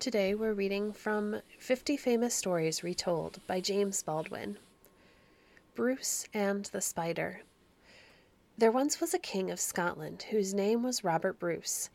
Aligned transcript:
Today 0.00 0.34
we're 0.34 0.54
reading 0.54 0.94
from 0.94 1.42
50 1.58 1.98
Famous 1.98 2.34
Stories 2.34 2.82
Retold 2.82 3.46
by 3.46 3.60
James 3.60 4.02
Baldwin. 4.02 4.56
Bruce 5.74 6.26
and 6.32 6.64
the 6.64 6.80
Spider. 6.80 7.42
There 8.56 8.72
once 8.72 8.98
was 8.98 9.12
a 9.12 9.18
king 9.18 9.50
of 9.50 9.60
Scotland 9.60 10.24
whose 10.30 10.54
name 10.54 10.82
was 10.82 11.04
Robert 11.04 11.38
Bruce. 11.38 11.90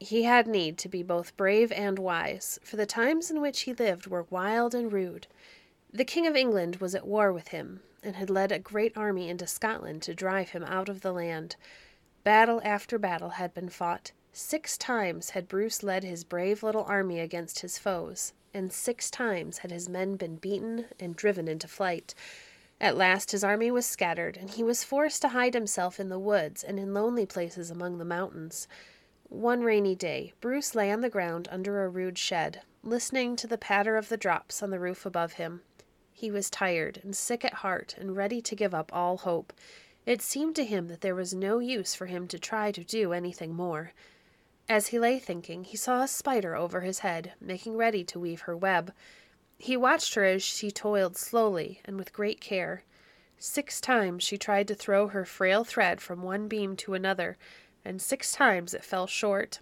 He 0.00 0.22
had 0.22 0.46
need 0.46 0.78
to 0.78 0.88
be 0.88 1.02
both 1.02 1.36
brave 1.36 1.70
and 1.72 1.98
wise, 1.98 2.58
for 2.64 2.76
the 2.76 2.86
times 2.86 3.30
in 3.30 3.42
which 3.42 3.60
he 3.60 3.74
lived 3.74 4.06
were 4.06 4.26
wild 4.30 4.74
and 4.74 4.90
rude. 4.90 5.26
The 5.92 6.06
King 6.06 6.26
of 6.26 6.34
England 6.34 6.76
was 6.76 6.94
at 6.94 7.06
war 7.06 7.34
with 7.34 7.48
him, 7.48 7.82
and 8.02 8.16
had 8.16 8.30
led 8.30 8.50
a 8.50 8.58
great 8.58 8.96
army 8.96 9.28
into 9.28 9.46
Scotland 9.46 10.00
to 10.04 10.14
drive 10.14 10.48
him 10.48 10.64
out 10.64 10.88
of 10.88 11.02
the 11.02 11.12
land. 11.12 11.56
Battle 12.24 12.62
after 12.64 12.98
battle 12.98 13.30
had 13.30 13.52
been 13.52 13.68
fought. 13.68 14.12
Six 14.34 14.78
times 14.78 15.30
had 15.30 15.46
Bruce 15.46 15.82
led 15.82 16.04
his 16.04 16.24
brave 16.24 16.62
little 16.62 16.84
army 16.84 17.20
against 17.20 17.60
his 17.60 17.76
foes, 17.76 18.32
and 18.54 18.72
six 18.72 19.10
times 19.10 19.58
had 19.58 19.70
his 19.70 19.90
men 19.90 20.16
been 20.16 20.36
beaten 20.36 20.86
and 20.98 21.14
driven 21.14 21.48
into 21.48 21.68
flight. 21.68 22.14
At 22.80 22.96
last 22.96 23.32
his 23.32 23.44
army 23.44 23.70
was 23.70 23.84
scattered, 23.84 24.38
and 24.38 24.48
he 24.48 24.62
was 24.62 24.84
forced 24.84 25.20
to 25.22 25.28
hide 25.28 25.52
himself 25.52 26.00
in 26.00 26.08
the 26.08 26.18
woods 26.18 26.64
and 26.64 26.78
in 26.78 26.94
lonely 26.94 27.26
places 27.26 27.70
among 27.70 27.98
the 27.98 28.06
mountains. 28.06 28.66
One 29.28 29.64
rainy 29.64 29.94
day, 29.94 30.32
Bruce 30.40 30.74
lay 30.74 30.90
on 30.90 31.02
the 31.02 31.10
ground 31.10 31.46
under 31.50 31.84
a 31.84 31.88
rude 31.90 32.16
shed, 32.16 32.62
listening 32.82 33.36
to 33.36 33.46
the 33.46 33.58
patter 33.58 33.98
of 33.98 34.08
the 34.08 34.16
drops 34.16 34.62
on 34.62 34.70
the 34.70 34.80
roof 34.80 35.04
above 35.04 35.34
him. 35.34 35.60
He 36.10 36.30
was 36.30 36.48
tired 36.48 37.00
and 37.04 37.14
sick 37.14 37.44
at 37.44 37.54
heart 37.54 37.94
and 37.98 38.16
ready 38.16 38.40
to 38.40 38.56
give 38.56 38.72
up 38.72 38.90
all 38.94 39.18
hope. 39.18 39.52
It 40.06 40.22
seemed 40.22 40.56
to 40.56 40.64
him 40.64 40.88
that 40.88 41.02
there 41.02 41.14
was 41.14 41.34
no 41.34 41.58
use 41.58 41.94
for 41.94 42.06
him 42.06 42.26
to 42.28 42.38
try 42.38 42.72
to 42.72 42.82
do 42.82 43.12
anything 43.12 43.54
more. 43.54 43.92
As 44.68 44.88
he 44.88 44.98
lay 44.98 45.18
thinking, 45.18 45.64
he 45.64 45.76
saw 45.76 46.02
a 46.02 46.08
spider 46.08 46.54
over 46.56 46.80
his 46.80 47.00
head, 47.00 47.34
making 47.40 47.76
ready 47.76 48.04
to 48.04 48.20
weave 48.20 48.42
her 48.42 48.56
web. 48.56 48.92
He 49.58 49.76
watched 49.76 50.14
her 50.14 50.24
as 50.24 50.42
she 50.42 50.70
toiled 50.70 51.16
slowly 51.16 51.80
and 51.84 51.96
with 51.96 52.12
great 52.12 52.40
care. 52.40 52.84
Six 53.38 53.80
times 53.80 54.22
she 54.22 54.38
tried 54.38 54.68
to 54.68 54.74
throw 54.74 55.08
her 55.08 55.24
frail 55.24 55.64
thread 55.64 56.00
from 56.00 56.22
one 56.22 56.48
beam 56.48 56.76
to 56.76 56.94
another, 56.94 57.36
and 57.84 58.00
six 58.00 58.32
times 58.32 58.72
it 58.72 58.84
fell 58.84 59.06
short. 59.06 59.60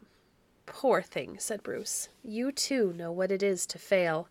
Poor 0.66 1.02
thing, 1.02 1.38
said 1.38 1.62
Bruce. 1.62 2.10
You 2.22 2.52
too 2.52 2.92
know 2.92 3.10
what 3.10 3.32
it 3.32 3.42
is 3.42 3.66
to 3.66 3.78
fail. 3.78 4.28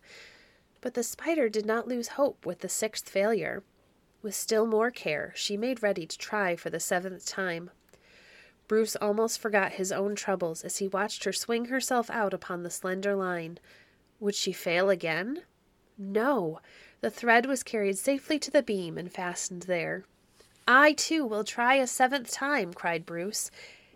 But 0.80 0.94
the 0.94 1.02
spider 1.02 1.48
did 1.48 1.66
not 1.66 1.88
lose 1.88 2.08
hope 2.08 2.46
with 2.46 2.60
the 2.60 2.68
sixth 2.68 3.08
failure. 3.08 3.62
With 4.22 4.34
still 4.34 4.66
more 4.66 4.90
care, 4.90 5.32
she 5.34 5.56
made 5.56 5.82
ready 5.82 6.06
to 6.06 6.18
try 6.18 6.56
for 6.56 6.70
the 6.70 6.80
seventh 6.80 7.26
time. 7.26 7.70
Bruce 8.70 8.94
almost 8.94 9.40
forgot 9.40 9.72
his 9.72 9.90
own 9.90 10.14
troubles 10.14 10.62
as 10.62 10.76
he 10.76 10.86
watched 10.86 11.24
her 11.24 11.32
swing 11.32 11.64
herself 11.64 12.08
out 12.08 12.32
upon 12.32 12.62
the 12.62 12.70
slender 12.70 13.16
line. 13.16 13.58
Would 14.20 14.36
she 14.36 14.52
fail 14.52 14.90
again? 14.90 15.42
No! 15.98 16.60
The 17.00 17.10
thread 17.10 17.46
was 17.46 17.64
carried 17.64 17.98
safely 17.98 18.38
to 18.38 18.48
the 18.48 18.62
beam 18.62 18.96
and 18.96 19.12
fastened 19.12 19.62
there. 19.62 20.04
I, 20.68 20.92
too, 20.92 21.26
will 21.26 21.42
try 21.42 21.74
a 21.74 21.86
seventh 21.88 22.30
time, 22.30 22.72
cried 22.72 23.04
Bruce. 23.04 23.50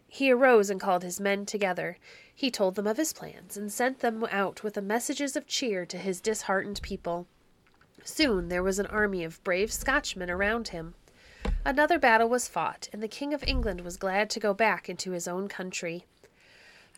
He 0.09 0.33
arose 0.33 0.71
and 0.71 0.81
called 0.81 1.05
his 1.05 1.21
men 1.21 1.47
together. 1.47 1.97
He 2.35 2.51
told 2.51 2.75
them 2.75 2.89
of 2.89 2.97
his 2.97 3.13
plans 3.13 3.57
and 3.57 3.73
sent 3.73 4.01
them 4.01 4.27
out 4.29 4.65
with 4.65 4.75
the 4.75 4.83
messages 4.83 5.37
of 5.37 5.47
cheer 5.47 5.87
to 5.87 5.99
his 5.99 6.21
disheartened 6.21 6.83
people. 6.83 7.29
Soon 8.03 8.49
there 8.49 8.65
was 8.65 8.81
an 8.81 8.87
army 8.87 9.23
of 9.23 9.41
brave 9.45 9.73
Scotchmen 9.73 10.31
around 10.31 10.71
him. 10.71 10.95
Another 11.67 11.99
battle 11.99 12.29
was 12.29 12.47
fought, 12.47 12.91
and 12.93 13.03
the 13.03 13.09
King 13.09 13.33
of 13.33 13.43
England 13.47 13.81
was 13.81 13.97
glad 13.97 14.29
to 14.31 14.41
go 14.41 14.53
back 14.53 14.89
into 14.91 15.13
his 15.13 15.27
own 15.27 15.49
country. 15.49 16.05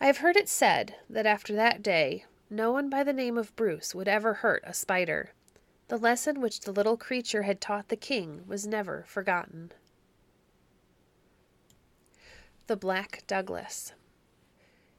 I 0.01 0.07
have 0.07 0.17
heard 0.17 0.35
it 0.35 0.49
said 0.49 0.95
that 1.09 1.25
after 1.25 1.53
that 1.53 1.81
day 1.81 2.25
no 2.49 2.71
one 2.71 2.89
by 2.89 3.03
the 3.03 3.13
name 3.13 3.37
of 3.37 3.55
Bruce 3.55 3.95
would 3.95 4.07
ever 4.07 4.35
hurt 4.35 4.63
a 4.65 4.73
spider. 4.73 5.31
The 5.87 5.97
lesson 5.97 6.41
which 6.41 6.61
the 6.61 6.73
little 6.73 6.97
creature 6.97 7.43
had 7.43 7.61
taught 7.61 7.87
the 7.87 7.95
king 7.95 8.43
was 8.45 8.67
never 8.67 9.05
forgotten. 9.07 9.71
The 12.67 12.75
Black 12.75 13.23
Douglas 13.25 13.93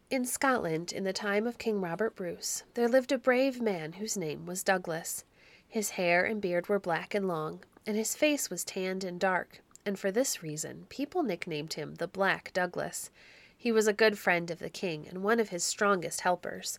In 0.08 0.24
Scotland, 0.24 0.92
in 0.94 1.04
the 1.04 1.12
time 1.12 1.46
of 1.46 1.58
King 1.58 1.82
Robert 1.82 2.16
Bruce, 2.16 2.62
there 2.72 2.88
lived 2.88 3.12
a 3.12 3.18
brave 3.18 3.60
man 3.60 3.94
whose 3.94 4.16
name 4.16 4.46
was 4.46 4.62
Douglas. 4.62 5.24
His 5.68 5.90
hair 5.90 6.24
and 6.24 6.40
beard 6.40 6.68
were 6.68 6.80
black 6.80 7.14
and 7.14 7.28
long, 7.28 7.62
and 7.88 7.96
his 7.96 8.14
face 8.14 8.50
was 8.50 8.64
tanned 8.64 9.02
and 9.02 9.18
dark, 9.18 9.62
and 9.86 9.98
for 9.98 10.12
this 10.12 10.42
reason 10.42 10.84
people 10.90 11.22
nicknamed 11.22 11.72
him 11.72 11.94
the 11.94 12.06
Black 12.06 12.52
Douglas. 12.52 13.10
He 13.56 13.72
was 13.72 13.86
a 13.86 13.94
good 13.94 14.18
friend 14.18 14.50
of 14.50 14.58
the 14.58 14.68
king 14.68 15.08
and 15.08 15.22
one 15.22 15.40
of 15.40 15.48
his 15.48 15.64
strongest 15.64 16.20
helpers. 16.20 16.78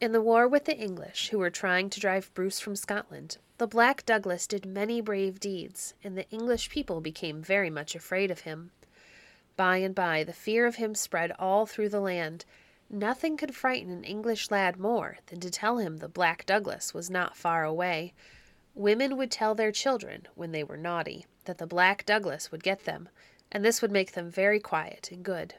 In 0.00 0.10
the 0.10 0.20
war 0.20 0.48
with 0.48 0.64
the 0.64 0.76
English, 0.76 1.28
who 1.28 1.38
were 1.38 1.48
trying 1.48 1.88
to 1.90 2.00
drive 2.00 2.34
Bruce 2.34 2.58
from 2.58 2.74
Scotland, 2.74 3.38
the 3.58 3.68
Black 3.68 4.04
Douglas 4.04 4.48
did 4.48 4.66
many 4.66 5.00
brave 5.00 5.38
deeds, 5.38 5.94
and 6.02 6.18
the 6.18 6.28
English 6.30 6.70
people 6.70 7.00
became 7.00 7.40
very 7.40 7.70
much 7.70 7.94
afraid 7.94 8.28
of 8.32 8.40
him. 8.40 8.72
By 9.54 9.76
and 9.76 9.94
by, 9.94 10.24
the 10.24 10.32
fear 10.32 10.66
of 10.66 10.74
him 10.74 10.96
spread 10.96 11.30
all 11.38 11.66
through 11.66 11.90
the 11.90 12.00
land. 12.00 12.46
Nothing 12.90 13.36
could 13.36 13.54
frighten 13.54 13.92
an 13.92 14.02
English 14.02 14.50
lad 14.50 14.76
more 14.76 15.18
than 15.26 15.38
to 15.38 15.50
tell 15.50 15.78
him 15.78 15.98
the 15.98 16.08
Black 16.08 16.44
Douglas 16.44 16.92
was 16.92 17.08
not 17.08 17.36
far 17.36 17.62
away. 17.62 18.12
Women 18.74 19.16
would 19.16 19.30
tell 19.30 19.54
their 19.54 19.72
children, 19.72 20.28
when 20.34 20.52
they 20.52 20.64
were 20.64 20.76
naughty, 20.76 21.26
that 21.44 21.58
the 21.58 21.66
Black 21.66 22.06
Douglas 22.06 22.50
would 22.50 22.62
get 22.62 22.84
them, 22.84 23.08
and 23.50 23.64
this 23.64 23.82
would 23.82 23.92
make 23.92 24.12
them 24.12 24.30
very 24.30 24.58
quiet 24.58 25.10
and 25.12 25.22
good. 25.22 25.54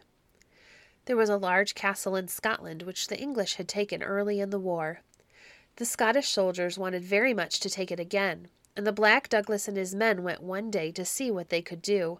There 1.06 1.18
was 1.18 1.29
a 1.29 1.38
large 1.38 1.75
castle 1.75 2.16
in 2.16 2.28
Scotland 2.28 2.81
which 2.81 3.07
the 3.07 3.19
English 3.19 3.56
had 3.56 3.68
taken 3.68 4.02
early 4.02 4.40
in 4.40 4.50
the 4.50 4.59
war. 4.59 5.02
The 5.75 5.85
Scottish 5.85 6.29
soldiers 6.29 6.78
wanted 6.78 7.03
very 7.03 7.34
much 7.34 7.59
to 7.59 7.69
take 7.69 7.91
it 7.91 8.00
again, 8.00 8.47
and 8.75 8.88
the 8.88 8.91
Black 8.91 9.29
Douglas 9.29 9.68
and 9.68 9.78
his 9.78 9.94
men 9.94 10.23
went 10.23 10.41
one 10.41 10.72
day 10.72 10.91
to 10.91 11.06
see 11.06 11.29
what 11.29 11.50
they 11.50 11.62
could 11.62 11.81
do. 11.81 12.19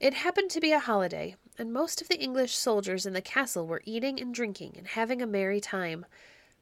It 0.00 0.14
happened 0.14 0.50
to 0.50 0.60
be 0.60 0.72
a 0.72 0.78
holiday, 0.78 1.36
and 1.58 1.72
most 1.72 2.00
of 2.00 2.08
the 2.08 2.18
English 2.18 2.54
soldiers 2.54 3.04
in 3.04 3.12
the 3.12 3.20
castle 3.20 3.66
were 3.66 3.82
eating 3.84 4.20
and 4.20 4.34
drinking 4.34 4.74
and 4.78 4.86
having 4.86 5.20
a 5.20 5.26
merry 5.26 5.60
time. 5.60 6.06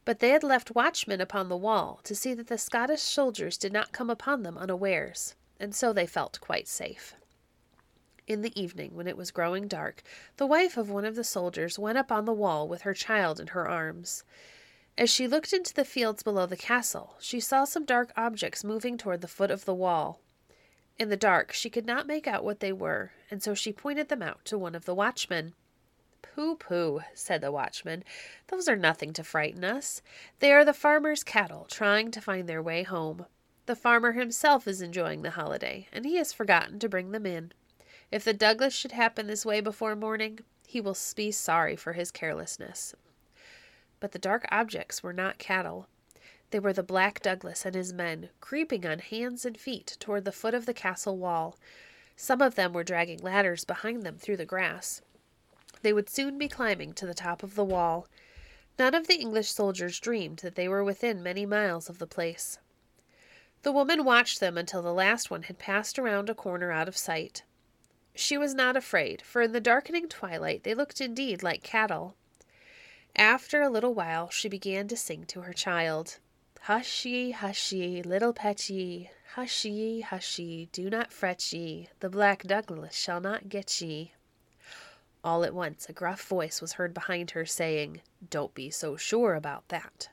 But 0.03 0.19
they 0.19 0.29
had 0.29 0.43
left 0.43 0.73
watchmen 0.73 1.21
upon 1.21 1.49
the 1.49 1.57
wall 1.57 1.99
to 2.03 2.15
see 2.15 2.33
that 2.33 2.47
the 2.47 2.57
Scottish 2.57 3.01
soldiers 3.01 3.57
did 3.57 3.71
not 3.71 3.91
come 3.91 4.09
upon 4.09 4.43
them 4.43 4.57
unawares, 4.57 5.35
and 5.59 5.75
so 5.75 5.93
they 5.93 6.07
felt 6.07 6.41
quite 6.41 6.67
safe. 6.67 7.13
In 8.27 8.41
the 8.41 8.59
evening, 8.59 8.95
when 8.95 9.07
it 9.07 9.17
was 9.17 9.29
growing 9.29 9.67
dark, 9.67 10.01
the 10.37 10.47
wife 10.47 10.77
of 10.77 10.89
one 10.89 11.05
of 11.05 11.15
the 11.15 11.23
soldiers 11.23 11.77
went 11.77 11.97
up 11.97 12.11
on 12.11 12.25
the 12.25 12.33
wall 12.33 12.67
with 12.67 12.81
her 12.81 12.93
child 12.93 13.39
in 13.39 13.47
her 13.47 13.67
arms. 13.67 14.23
As 14.97 15.09
she 15.09 15.27
looked 15.27 15.53
into 15.53 15.73
the 15.73 15.85
fields 15.85 16.23
below 16.23 16.45
the 16.45 16.57
castle, 16.57 17.15
she 17.19 17.39
saw 17.39 17.65
some 17.65 17.85
dark 17.85 18.11
objects 18.15 18.63
moving 18.63 18.97
toward 18.97 19.21
the 19.21 19.27
foot 19.27 19.51
of 19.51 19.65
the 19.65 19.73
wall. 19.73 20.19
In 20.97 21.09
the 21.09 21.17
dark, 21.17 21.51
she 21.51 21.69
could 21.69 21.85
not 21.85 22.07
make 22.07 22.27
out 22.27 22.43
what 22.43 22.59
they 22.59 22.71
were, 22.71 23.11
and 23.29 23.41
so 23.41 23.53
she 23.53 23.73
pointed 23.73 24.09
them 24.09 24.21
out 24.21 24.45
to 24.45 24.57
one 24.57 24.75
of 24.75 24.85
the 24.85 24.95
watchmen. 24.95 25.53
Pooh, 26.33 26.55
pooh, 26.55 27.01
said 27.13 27.41
the 27.41 27.51
watchman. 27.51 28.05
Those 28.47 28.69
are 28.69 28.77
nothing 28.77 29.11
to 29.13 29.23
frighten 29.23 29.65
us. 29.65 30.01
They 30.39 30.53
are 30.53 30.63
the 30.63 30.73
farmer's 30.73 31.25
cattle 31.25 31.65
trying 31.69 32.09
to 32.11 32.21
find 32.21 32.47
their 32.47 32.61
way 32.61 32.83
home. 32.83 33.25
The 33.65 33.75
farmer 33.75 34.13
himself 34.13 34.65
is 34.67 34.81
enjoying 34.81 35.23
the 35.23 35.31
holiday, 35.31 35.87
and 35.91 36.05
he 36.05 36.15
has 36.15 36.31
forgotten 36.31 36.79
to 36.79 36.89
bring 36.89 37.11
them 37.11 37.25
in. 37.25 37.51
If 38.11 38.23
the 38.23 38.33
Douglas 38.33 38.73
should 38.73 38.93
happen 38.93 39.27
this 39.27 39.45
way 39.45 39.59
before 39.59 39.95
morning, 39.95 40.39
he 40.65 40.79
will 40.79 40.97
be 41.15 41.31
sorry 41.31 41.75
for 41.75 41.93
his 41.93 42.11
carelessness. 42.11 42.95
But 43.99 44.13
the 44.13 44.19
dark 44.19 44.45
objects 44.49 45.03
were 45.03 45.13
not 45.13 45.37
cattle. 45.37 45.87
They 46.51 46.59
were 46.59 46.73
the 46.73 46.81
Black 46.81 47.21
Douglas 47.21 47.65
and 47.65 47.75
his 47.75 47.91
men, 47.91 48.29
creeping 48.39 48.85
on 48.85 48.99
hands 48.99 49.45
and 49.45 49.57
feet 49.57 49.97
toward 49.99 50.23
the 50.23 50.31
foot 50.31 50.53
of 50.53 50.65
the 50.65 50.73
castle 50.73 51.17
wall. 51.17 51.57
Some 52.15 52.41
of 52.41 52.55
them 52.55 52.71
were 52.71 52.83
dragging 52.85 53.19
ladders 53.19 53.65
behind 53.65 54.03
them 54.03 54.17
through 54.17 54.37
the 54.37 54.45
grass. 54.45 55.01
They 55.81 55.93
would 55.93 56.09
soon 56.09 56.37
be 56.37 56.47
climbing 56.47 56.93
to 56.93 57.05
the 57.05 57.13
top 57.13 57.43
of 57.43 57.55
the 57.55 57.65
wall. 57.65 58.07
None 58.77 58.93
of 58.93 59.07
the 59.07 59.19
English 59.19 59.51
soldiers 59.51 59.99
dreamed 59.99 60.39
that 60.39 60.55
they 60.55 60.67
were 60.67 60.83
within 60.83 61.23
many 61.23 61.45
miles 61.45 61.89
of 61.89 61.99
the 61.99 62.07
place. 62.07 62.59
The 63.63 63.71
woman 63.71 64.03
watched 64.03 64.39
them 64.39 64.57
until 64.57 64.81
the 64.81 64.93
last 64.93 65.29
one 65.29 65.43
had 65.43 65.59
passed 65.59 65.99
around 65.99 66.29
a 66.29 66.35
corner 66.35 66.71
out 66.71 66.87
of 66.87 66.97
sight. 66.97 67.43
She 68.15 68.37
was 68.37 68.53
not 68.53 68.75
afraid, 68.75 69.21
for 69.21 69.41
in 69.41 69.51
the 69.51 69.61
darkening 69.61 70.09
twilight 70.09 70.63
they 70.63 70.73
looked 70.73 70.99
indeed 70.99 71.43
like 71.43 71.63
cattle. 71.63 72.15
After 73.15 73.61
a 73.61 73.69
little 73.69 73.93
while, 73.93 74.29
she 74.29 74.49
began 74.49 74.87
to 74.87 74.97
sing 74.97 75.25
to 75.27 75.41
her 75.41 75.53
child. 75.53 76.17
Hush 76.61 77.05
ye, 77.05 77.31
hush 77.31 77.71
ye, 77.71 78.01
little 78.01 78.33
pet 78.33 78.69
ye, 78.69 79.11
hush 79.33 79.65
ye, 79.65 80.01
hush 80.01 80.39
ye, 80.39 80.67
do 80.71 80.89
not 80.89 81.11
fret 81.11 81.51
ye, 81.53 81.89
the 81.99 82.09
black 82.09 82.43
Douglas 82.43 82.95
shall 82.95 83.19
not 83.19 83.49
get 83.49 83.81
ye. 83.81 84.13
All 85.23 85.43
at 85.43 85.53
once 85.53 85.87
a 85.87 85.93
gruff 85.93 86.23
voice 86.23 86.61
was 86.61 86.73
heard 86.73 86.93
behind 86.93 87.31
her, 87.31 87.45
saying, 87.45 88.01
Don't 88.27 88.55
be 88.55 88.71
so 88.71 88.97
sure 88.97 89.35
about 89.35 89.67
that. 89.67 90.09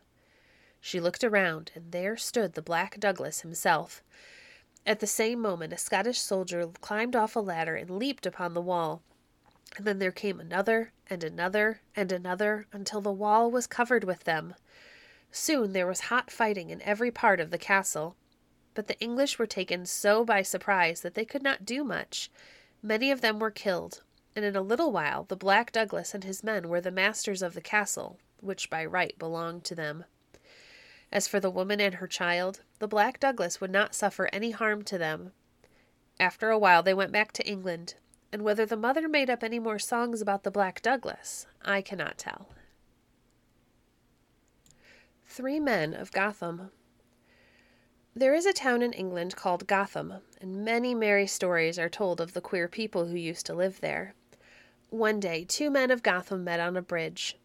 She 0.80 1.00
looked 1.00 1.24
around, 1.24 1.70
and 1.74 1.92
there 1.92 2.16
stood 2.16 2.52
the 2.52 2.62
Black 2.62 3.00
Douglas 3.00 3.40
himself. 3.40 4.02
At 4.84 5.00
the 5.00 5.06
same 5.06 5.40
moment, 5.40 5.72
a 5.72 5.78
Scottish 5.78 6.20
soldier 6.20 6.66
climbed 6.80 7.16
off 7.16 7.36
a 7.36 7.40
ladder 7.40 7.74
and 7.74 7.90
leaped 7.90 8.26
upon 8.26 8.52
the 8.52 8.60
wall. 8.60 9.02
And 9.76 9.86
then 9.86 9.98
there 9.98 10.12
came 10.12 10.40
another, 10.40 10.92
and 11.08 11.24
another, 11.24 11.80
and 11.96 12.12
another, 12.12 12.66
until 12.72 13.00
the 13.00 13.12
wall 13.12 13.50
was 13.50 13.66
covered 13.66 14.04
with 14.04 14.24
them. 14.24 14.54
Soon 15.30 15.72
there 15.72 15.86
was 15.86 16.00
hot 16.00 16.30
fighting 16.30 16.70
in 16.70 16.82
every 16.82 17.10
part 17.10 17.40
of 17.40 17.50
the 17.50 17.58
castle. 17.58 18.14
But 18.74 18.86
the 18.86 18.98
English 19.00 19.38
were 19.38 19.46
taken 19.46 19.86
so 19.86 20.24
by 20.24 20.42
surprise 20.42 21.00
that 21.00 21.14
they 21.14 21.24
could 21.24 21.42
not 21.42 21.64
do 21.64 21.82
much. 21.82 22.30
Many 22.82 23.10
of 23.10 23.20
them 23.20 23.38
were 23.38 23.50
killed, 23.50 24.02
and 24.38 24.46
in 24.46 24.54
a 24.54 24.62
little 24.62 24.92
while 24.92 25.24
the 25.24 25.34
Black 25.34 25.72
Douglas 25.72 26.14
and 26.14 26.22
his 26.22 26.44
men 26.44 26.68
were 26.68 26.80
the 26.80 26.92
masters 26.92 27.42
of 27.42 27.54
the 27.54 27.60
castle, 27.60 28.20
which 28.40 28.70
by 28.70 28.84
right 28.84 29.18
belonged 29.18 29.64
to 29.64 29.74
them. 29.74 30.04
As 31.10 31.26
for 31.26 31.40
the 31.40 31.50
woman 31.50 31.80
and 31.80 31.94
her 31.94 32.06
child, 32.06 32.60
the 32.78 32.86
Black 32.86 33.18
Douglas 33.18 33.60
would 33.60 33.72
not 33.72 33.96
suffer 33.96 34.30
any 34.32 34.52
harm 34.52 34.84
to 34.84 34.96
them. 34.96 35.32
After 36.20 36.50
a 36.50 36.58
while 36.58 36.84
they 36.84 36.94
went 36.94 37.10
back 37.10 37.32
to 37.32 37.48
England, 37.48 37.94
and 38.32 38.42
whether 38.42 38.64
the 38.64 38.76
mother 38.76 39.08
made 39.08 39.28
up 39.28 39.42
any 39.42 39.58
more 39.58 39.80
songs 39.80 40.20
about 40.22 40.44
the 40.44 40.52
Black 40.52 40.82
Douglas, 40.82 41.46
I 41.62 41.82
cannot 41.82 42.16
tell. 42.16 42.50
Three 45.26 45.58
Men 45.58 45.94
of 45.94 46.12
Gotham 46.12 46.70
there 48.18 48.34
is 48.34 48.46
a 48.46 48.52
town 48.52 48.82
in 48.82 48.92
England 48.94 49.36
called 49.36 49.68
Gotham, 49.68 50.14
and 50.40 50.64
many 50.64 50.92
merry 50.92 51.28
stories 51.28 51.78
are 51.78 51.88
told 51.88 52.20
of 52.20 52.32
the 52.32 52.40
queer 52.40 52.66
people 52.66 53.06
who 53.06 53.16
used 53.16 53.46
to 53.46 53.54
live 53.54 53.80
there. 53.80 54.12
One 54.90 55.20
day, 55.20 55.44
two 55.44 55.70
men 55.70 55.90
of 55.90 56.02
Gotham 56.02 56.44
met 56.44 56.60
on 56.60 56.76
a 56.76 56.82
bridge. 56.82 57.36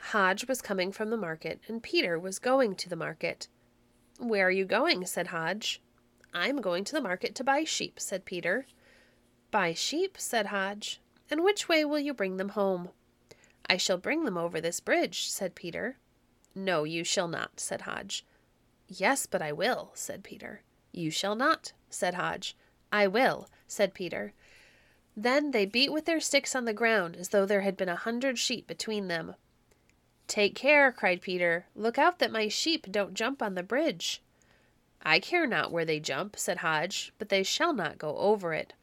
Hodge 0.00 0.48
was 0.48 0.60
coming 0.60 0.90
from 0.90 1.10
the 1.10 1.16
market, 1.16 1.60
and 1.68 1.82
Peter 1.82 2.18
was 2.18 2.38
going 2.38 2.74
to 2.74 2.88
the 2.88 2.96
market. 2.96 3.48
Where 4.18 4.48
are 4.48 4.50
you 4.50 4.64
going? 4.64 5.06
said 5.06 5.28
Hodge. 5.28 5.80
I'm 6.34 6.60
going 6.60 6.82
to 6.84 6.92
the 6.92 7.00
market 7.00 7.34
to 7.36 7.44
buy 7.44 7.62
sheep, 7.62 8.00
said 8.00 8.24
Peter. 8.24 8.66
Buy 9.52 9.74
sheep? 9.74 10.16
said 10.18 10.46
Hodge. 10.46 11.00
And 11.30 11.44
which 11.44 11.68
way 11.68 11.84
will 11.84 12.00
you 12.00 12.12
bring 12.12 12.36
them 12.36 12.50
home? 12.50 12.90
I 13.70 13.76
shall 13.76 13.98
bring 13.98 14.24
them 14.24 14.36
over 14.36 14.60
this 14.60 14.80
bridge, 14.80 15.28
said 15.28 15.54
Peter. 15.54 15.98
No, 16.54 16.82
you 16.82 17.04
shall 17.04 17.28
not, 17.28 17.60
said 17.60 17.82
Hodge. 17.82 18.24
Yes, 18.88 19.26
but 19.26 19.42
I 19.42 19.52
will, 19.52 19.92
said 19.94 20.24
Peter. 20.24 20.62
You 20.90 21.10
shall 21.10 21.36
not, 21.36 21.72
said 21.90 22.14
Hodge. 22.14 22.56
I 22.90 23.06
will, 23.06 23.48
said 23.66 23.94
Peter. 23.94 24.32
Then 25.20 25.50
they 25.50 25.66
beat 25.66 25.92
with 25.92 26.04
their 26.04 26.20
sticks 26.20 26.54
on 26.54 26.64
the 26.64 26.72
ground 26.72 27.16
as 27.16 27.30
though 27.30 27.44
there 27.44 27.62
had 27.62 27.76
been 27.76 27.88
a 27.88 27.96
hundred 27.96 28.38
sheep 28.38 28.68
between 28.68 29.08
them. 29.08 29.34
Take 30.28 30.54
care, 30.54 30.92
cried 30.92 31.20
Peter. 31.20 31.66
Look 31.74 31.98
out 31.98 32.20
that 32.20 32.30
my 32.30 32.46
sheep 32.46 32.86
don't 32.88 33.14
jump 33.14 33.42
on 33.42 33.56
the 33.56 33.64
bridge. 33.64 34.22
I 35.02 35.18
care 35.18 35.44
not 35.44 35.72
where 35.72 35.84
they 35.84 35.98
jump, 35.98 36.36
said 36.38 36.58
Hodge, 36.58 37.12
but 37.18 37.30
they 37.30 37.42
shall 37.42 37.72
not 37.72 37.98
go 37.98 38.16
over 38.16 38.54
it. 38.54 38.74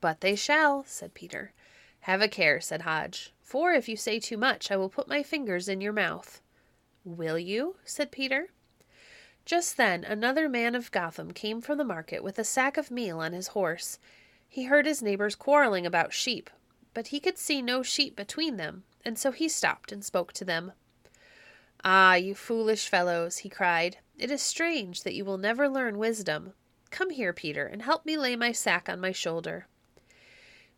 But 0.00 0.22
they 0.22 0.34
shall, 0.34 0.82
said 0.82 1.14
Peter. 1.14 1.52
Have 2.00 2.20
a 2.20 2.26
care, 2.26 2.60
said 2.60 2.82
Hodge, 2.82 3.32
for 3.40 3.72
if 3.72 3.88
you 3.88 3.96
say 3.96 4.18
too 4.18 4.36
much, 4.36 4.72
I 4.72 4.76
will 4.76 4.88
put 4.88 5.06
my 5.06 5.22
fingers 5.22 5.68
in 5.68 5.80
your 5.80 5.92
mouth. 5.92 6.40
Will 7.04 7.38
you? 7.38 7.76
said 7.84 8.10
Peter. 8.10 8.48
Just 9.44 9.76
then 9.76 10.02
another 10.02 10.48
man 10.48 10.74
of 10.74 10.90
Gotham 10.90 11.30
came 11.30 11.60
from 11.60 11.78
the 11.78 11.84
market 11.84 12.24
with 12.24 12.40
a 12.40 12.44
sack 12.44 12.76
of 12.76 12.90
meal 12.90 13.20
on 13.20 13.32
his 13.32 13.48
horse. 13.48 14.00
He 14.48 14.64
heard 14.64 14.86
his 14.86 15.02
neighbors 15.02 15.34
quarreling 15.34 15.86
about 15.86 16.12
sheep, 16.12 16.50
but 16.94 17.08
he 17.08 17.20
could 17.20 17.38
see 17.38 17.62
no 17.62 17.82
sheep 17.82 18.16
between 18.16 18.56
them, 18.56 18.84
and 19.04 19.18
so 19.18 19.30
he 19.30 19.48
stopped 19.48 19.92
and 19.92 20.04
spoke 20.04 20.32
to 20.32 20.44
them. 20.44 20.72
Ah, 21.84 22.14
you 22.14 22.34
foolish 22.34 22.88
fellows, 22.88 23.38
he 23.38 23.48
cried, 23.48 23.98
it 24.18 24.30
is 24.32 24.42
strange 24.42 25.04
that 25.04 25.14
you 25.14 25.24
will 25.24 25.38
never 25.38 25.68
learn 25.68 25.96
wisdom. 25.96 26.54
Come 26.90 27.10
here, 27.10 27.32
Peter, 27.32 27.66
and 27.66 27.82
help 27.82 28.04
me 28.04 28.16
lay 28.16 28.34
my 28.34 28.50
sack 28.50 28.88
on 28.88 29.00
my 29.00 29.12
shoulder. 29.12 29.66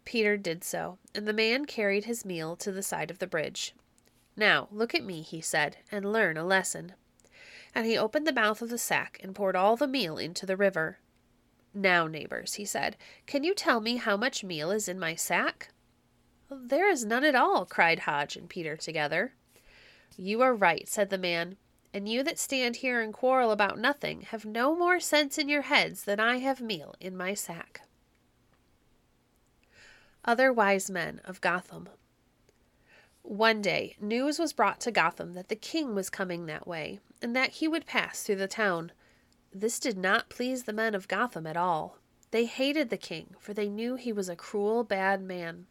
Peter 0.05 0.37
did 0.37 0.63
so, 0.63 0.99
and 1.15 1.27
the 1.27 1.33
man 1.33 1.65
carried 1.65 2.05
his 2.05 2.25
meal 2.25 2.57
to 2.57 2.73
the 2.73 2.83
side 2.83 3.11
of 3.11 3.19
the 3.19 3.27
bridge. 3.27 3.75
Now, 4.37 4.69
look 4.71 4.95
at 4.95 5.05
me, 5.05 5.23
he 5.23 5.41
said, 5.41 5.79
and 5.91 6.13
learn 6.13 6.37
a 6.37 6.45
lesson. 6.45 6.95
And 7.75 7.87
he 7.87 7.97
opened 7.97 8.27
the 8.27 8.33
mouth 8.33 8.61
of 8.61 8.69
the 8.69 8.79
sack 8.79 9.21
and 9.23 9.35
poured 9.35 9.57
all 9.57 9.77
the 9.77 9.87
meal 9.87 10.19
into 10.19 10.45
the 10.45 10.57
river. 10.57 10.99
Now, 11.73 12.07
neighbors, 12.07 12.55
he 12.55 12.65
said, 12.65 12.97
can 13.27 13.45
you 13.45 13.55
tell 13.55 13.81
me 13.81 13.97
how 13.97 14.17
much 14.17 14.43
meal 14.43 14.71
is 14.71 14.89
in 14.89 14.99
my 14.99 15.15
sack? 15.15 15.69
There 16.51 16.91
is 16.91 17.05
none 17.05 17.25
at 17.25 17.37
all, 17.37 17.65
cried 17.65 18.01
Hodge 18.01 18.37
and 18.37 18.49
Peter 18.49 18.77
together. 18.77 19.35
You 20.17 20.43
are 20.43 20.55
right, 20.55 20.89
said 20.89 21.11
the 21.11 21.19
man, 21.19 21.57
and 21.95 22.09
you 22.09 22.23
that 22.25 22.39
stand 22.39 22.77
here 22.77 23.01
and 23.01 23.13
quarrel 23.13 23.53
about 23.53 23.79
nothing 23.79 24.23
have 24.23 24.45
no 24.45 24.75
more 24.75 24.99
sense 24.99 25.39
in 25.39 25.49
your 25.49 25.63
heads 25.63 26.05
than 26.05 26.19
I 26.19 26.39
have 26.39 26.61
meal 26.61 26.95
in 27.01 27.17
my 27.17 27.35
sack. 27.35 27.83
Other 30.25 30.53
Wise 30.53 30.91
Men 30.91 31.21
of 31.25 31.41
Gotham 31.41 31.89
One 33.23 33.63
day 33.63 33.97
news 34.01 34.39
was 34.39 34.53
brought 34.53 34.81
to 34.81 34.91
Gotham 34.91 35.35
that 35.35 35.49
the 35.49 35.57
king 35.57 35.95
was 35.95 36.11
coming 36.11 36.47
that 36.47 36.67
way, 36.67 36.99
and 37.23 37.35
that 37.37 37.53
he 37.53 37.69
would 37.69 37.87
pass 37.87 38.23
through 38.23 38.37
the 38.37 38.49
town. 38.49 38.93
This 39.53 39.81
did 39.81 39.99
not 39.99 40.29
please 40.29 40.65
the 40.65 40.73
men 40.73 40.95
of 40.95 41.09
Gotham 41.09 41.47
at 41.47 41.57
all. 41.57 41.99
They 42.31 42.45
hated 42.45 42.89
the 42.89 42.97
king, 42.97 43.35
for 43.39 43.53
they 43.53 43.69
knew 43.69 43.97
he 43.97 44.13
was 44.13 44.29
a 44.29 44.37
cruel, 44.37 44.85
bad 44.85 45.21
man. 45.21 45.67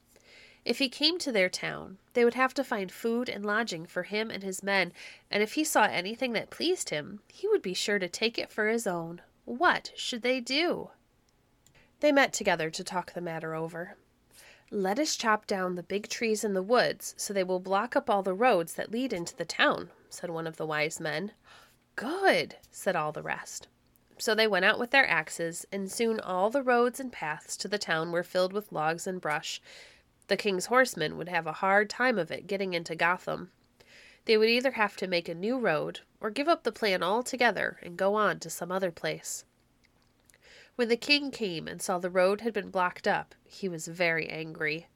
If 0.65 0.79
he 0.79 0.89
came 0.89 1.17
to 1.19 1.31
their 1.31 1.49
town, 1.49 1.97
they 2.13 2.25
would 2.25 2.33
have 2.33 2.53
to 2.55 2.63
find 2.63 2.91
food 2.91 3.29
and 3.29 3.45
lodging 3.45 3.85
for 3.85 4.03
him 4.03 4.29
and 4.29 4.43
his 4.43 4.61
men, 4.61 4.91
and 5.31 5.41
if 5.41 5.53
he 5.53 5.63
saw 5.63 5.83
anything 5.83 6.33
that 6.33 6.49
pleased 6.49 6.89
him, 6.89 7.21
he 7.29 7.47
would 7.47 7.61
be 7.61 7.73
sure 7.73 7.99
to 7.99 8.09
take 8.09 8.37
it 8.37 8.51
for 8.51 8.67
his 8.67 8.85
own. 8.85 9.21
What 9.45 9.93
should 9.95 10.21
they 10.21 10.41
do? 10.41 10.89
They 12.01 12.11
met 12.11 12.33
together 12.33 12.69
to 12.69 12.83
talk 12.83 13.13
the 13.13 13.21
matter 13.21 13.55
over. 13.55 13.95
Let 14.69 14.99
us 14.99 15.15
chop 15.15 15.47
down 15.47 15.75
the 15.75 15.83
big 15.83 16.09
trees 16.09 16.43
in 16.43 16.53
the 16.53 16.61
woods 16.61 17.15
so 17.17 17.33
they 17.33 17.43
will 17.43 17.59
block 17.59 17.95
up 17.95 18.09
all 18.09 18.21
the 18.21 18.33
roads 18.33 18.73
that 18.73 18.91
lead 18.91 19.13
into 19.13 19.35
the 19.35 19.45
town, 19.45 19.89
said 20.09 20.29
one 20.29 20.45
of 20.45 20.57
the 20.57 20.67
wise 20.67 20.99
men. 20.99 21.31
Good, 21.99 22.55
said 22.71 22.95
all 22.95 23.11
the 23.11 23.21
rest. 23.21 23.67
So 24.17 24.33
they 24.33 24.47
went 24.47 24.63
out 24.63 24.79
with 24.79 24.91
their 24.91 25.05
axes, 25.05 25.65
and 25.69 25.91
soon 25.91 26.17
all 26.21 26.49
the 26.49 26.63
roads 26.63 26.97
and 26.97 27.11
paths 27.11 27.57
to 27.57 27.67
the 27.67 27.77
town 27.77 28.13
were 28.13 28.23
filled 28.23 28.53
with 28.53 28.71
logs 28.71 29.05
and 29.05 29.19
brush. 29.19 29.61
The 30.27 30.37
king's 30.37 30.67
horsemen 30.67 31.17
would 31.17 31.27
have 31.27 31.45
a 31.45 31.59
hard 31.59 31.89
time 31.89 32.17
of 32.17 32.31
it 32.31 32.47
getting 32.47 32.73
into 32.73 32.95
Gotham. 32.95 33.51
They 34.23 34.37
would 34.37 34.47
either 34.47 34.71
have 34.71 34.95
to 34.95 35.07
make 35.07 35.27
a 35.27 35.35
new 35.35 35.59
road, 35.59 35.99
or 36.21 36.29
give 36.29 36.47
up 36.47 36.63
the 36.63 36.71
plan 36.71 37.03
altogether 37.03 37.79
and 37.83 37.97
go 37.97 38.15
on 38.15 38.39
to 38.39 38.49
some 38.49 38.71
other 38.71 38.91
place. 38.91 39.43
When 40.77 40.87
the 40.87 40.95
king 40.95 41.31
came 41.31 41.67
and 41.67 41.81
saw 41.81 41.99
the 41.99 42.09
road 42.09 42.39
had 42.39 42.53
been 42.53 42.71
blocked 42.71 43.09
up, 43.09 43.35
he 43.43 43.67
was 43.67 43.89
very 43.89 44.29
angry. 44.29 44.87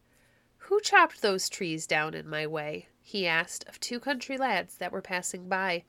Who 0.69 0.79
chopped 0.79 1.21
those 1.21 1.49
trees 1.49 1.85
down 1.85 2.13
in 2.13 2.29
my 2.29 2.47
way? 2.47 2.87
he 3.01 3.27
asked 3.27 3.67
of 3.67 3.81
two 3.81 3.99
country 3.99 4.37
lads 4.37 4.77
that 4.77 4.93
were 4.93 5.01
passing 5.01 5.49
by. 5.49 5.83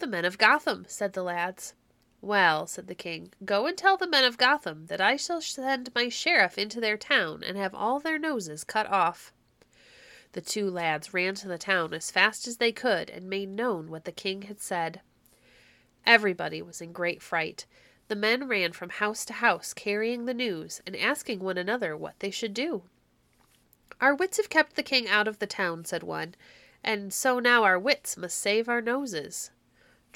The 0.00 0.06
men 0.06 0.24
of 0.24 0.38
Gotham, 0.38 0.86
said 0.88 1.12
the 1.12 1.24
lads. 1.24 1.74
Well, 2.20 2.66
said 2.66 2.86
the 2.86 2.94
king, 2.94 3.32
go 3.44 3.66
and 3.66 3.76
tell 3.76 3.96
the 3.96 4.06
men 4.06 4.24
of 4.24 4.38
Gotham 4.38 4.86
that 4.86 5.00
I 5.00 5.16
shall 5.16 5.40
send 5.40 5.92
my 5.94 6.08
sheriff 6.08 6.56
into 6.56 6.80
their 6.80 6.96
town 6.96 7.42
and 7.42 7.56
have 7.56 7.74
all 7.74 7.98
their 7.98 8.18
noses 8.18 8.62
cut 8.64 8.86
off. 8.86 9.32
The 10.32 10.40
two 10.40 10.70
lads 10.70 11.12
ran 11.12 11.34
to 11.36 11.48
the 11.48 11.58
town 11.58 11.92
as 11.94 12.10
fast 12.10 12.46
as 12.46 12.58
they 12.58 12.70
could 12.70 13.10
and 13.10 13.28
made 13.28 13.48
known 13.48 13.90
what 13.90 14.04
the 14.04 14.12
king 14.12 14.42
had 14.42 14.60
said. 14.60 15.00
Everybody 16.06 16.62
was 16.62 16.80
in 16.80 16.92
great 16.92 17.20
fright. 17.20 17.66
The 18.06 18.16
men 18.16 18.46
ran 18.46 18.72
from 18.72 18.90
house 18.90 19.24
to 19.26 19.32
house 19.32 19.74
carrying 19.74 20.26
the 20.26 20.34
news 20.34 20.80
and 20.86 20.96
asking 20.96 21.40
one 21.40 21.58
another 21.58 21.96
what 21.96 22.20
they 22.20 22.30
should 22.30 22.54
do. 22.54 22.82
Our 24.00 24.14
wits 24.14 24.36
have 24.36 24.48
kept 24.48 24.76
the 24.76 24.82
king 24.82 25.08
out 25.08 25.26
of 25.26 25.40
the 25.40 25.46
town, 25.46 25.84
said 25.84 26.02
one, 26.04 26.36
and 26.84 27.12
so 27.12 27.40
now 27.40 27.64
our 27.64 27.78
wits 27.78 28.16
must 28.16 28.38
save 28.38 28.68
our 28.68 28.80
noses. 28.80 29.50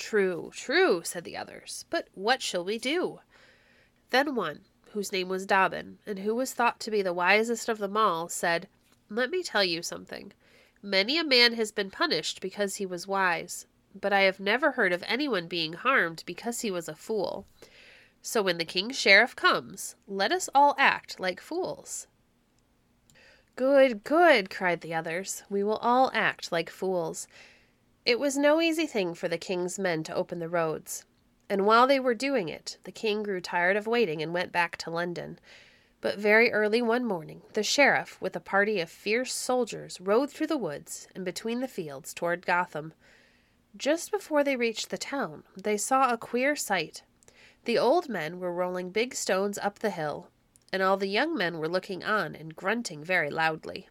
True, 0.02 0.50
true, 0.52 1.02
said 1.04 1.22
the 1.22 1.36
others, 1.36 1.84
but 1.88 2.08
what 2.12 2.42
shall 2.42 2.64
we 2.64 2.76
do? 2.76 3.20
Then 4.10 4.34
one, 4.34 4.62
whose 4.90 5.12
name 5.12 5.28
was 5.28 5.46
Dobbin, 5.46 6.00
and 6.04 6.18
who 6.18 6.34
was 6.34 6.52
thought 6.52 6.80
to 6.80 6.90
be 6.90 7.02
the 7.02 7.12
wisest 7.12 7.68
of 7.68 7.78
them 7.78 7.96
all, 7.96 8.28
said, 8.28 8.66
Let 9.08 9.30
me 9.30 9.44
tell 9.44 9.62
you 9.62 9.80
something. 9.80 10.32
Many 10.82 11.18
a 11.18 11.24
man 11.24 11.54
has 11.54 11.70
been 11.70 11.88
punished 11.88 12.40
because 12.40 12.76
he 12.76 12.84
was 12.84 13.06
wise, 13.06 13.66
but 13.94 14.12
I 14.12 14.22
have 14.22 14.40
never 14.40 14.72
heard 14.72 14.92
of 14.92 15.04
anyone 15.06 15.46
being 15.46 15.74
harmed 15.74 16.24
because 16.26 16.62
he 16.62 16.70
was 16.70 16.88
a 16.88 16.96
fool. 16.96 17.46
So 18.20 18.42
when 18.42 18.58
the 18.58 18.64
king's 18.64 18.98
sheriff 18.98 19.36
comes, 19.36 19.94
let 20.08 20.32
us 20.32 20.50
all 20.52 20.74
act 20.78 21.20
like 21.20 21.40
fools. 21.40 22.08
Good, 23.54 24.02
good, 24.02 24.50
cried 24.50 24.80
the 24.80 24.94
others. 24.94 25.44
We 25.48 25.62
will 25.62 25.76
all 25.76 26.10
act 26.12 26.50
like 26.50 26.70
fools. 26.70 27.28
It 28.04 28.18
was 28.18 28.36
no 28.36 28.60
easy 28.60 28.86
thing 28.86 29.14
for 29.14 29.28
the 29.28 29.38
king's 29.38 29.78
men 29.78 30.02
to 30.04 30.14
open 30.14 30.40
the 30.40 30.48
roads. 30.48 31.04
And 31.48 31.64
while 31.64 31.86
they 31.86 32.00
were 32.00 32.14
doing 32.14 32.48
it, 32.48 32.78
the 32.82 32.90
king 32.90 33.22
grew 33.22 33.40
tired 33.40 33.76
of 33.76 33.86
waiting 33.86 34.20
and 34.20 34.34
went 34.34 34.50
back 34.50 34.76
to 34.78 34.90
London. 34.90 35.38
But 36.00 36.18
very 36.18 36.50
early 36.50 36.82
one 36.82 37.04
morning, 37.04 37.42
the 37.52 37.62
sheriff, 37.62 38.20
with 38.20 38.34
a 38.34 38.40
party 38.40 38.80
of 38.80 38.90
fierce 38.90 39.32
soldiers, 39.32 40.00
rode 40.00 40.30
through 40.30 40.48
the 40.48 40.56
woods 40.56 41.06
and 41.14 41.24
between 41.24 41.60
the 41.60 41.68
fields 41.68 42.12
toward 42.12 42.44
Gotham. 42.44 42.92
Just 43.76 44.10
before 44.10 44.42
they 44.42 44.56
reached 44.56 44.90
the 44.90 44.98
town, 44.98 45.44
they 45.56 45.76
saw 45.76 46.12
a 46.12 46.18
queer 46.18 46.56
sight. 46.56 47.04
The 47.66 47.78
old 47.78 48.08
men 48.08 48.40
were 48.40 48.52
rolling 48.52 48.90
big 48.90 49.14
stones 49.14 49.58
up 49.58 49.78
the 49.78 49.90
hill, 49.90 50.28
and 50.72 50.82
all 50.82 50.96
the 50.96 51.06
young 51.06 51.36
men 51.36 51.58
were 51.58 51.68
looking 51.68 52.02
on 52.02 52.34
and 52.34 52.56
grunting 52.56 53.04
very 53.04 53.30
loudly. 53.30 53.88